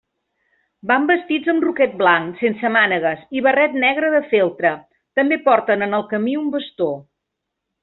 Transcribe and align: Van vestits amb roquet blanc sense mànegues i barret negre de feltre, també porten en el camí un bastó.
Van 0.91 1.03
vestits 1.09 1.51
amb 1.53 1.67
roquet 1.67 1.93
blanc 1.99 2.39
sense 2.45 2.71
mànegues 2.77 3.21
i 3.41 3.45
barret 3.49 3.77
negre 3.85 4.11
de 4.15 4.23
feltre, 4.33 4.73
també 5.21 5.41
porten 5.51 5.89
en 5.91 5.95
el 6.01 6.09
camí 6.17 6.35
un 6.43 6.53
bastó. 6.59 6.91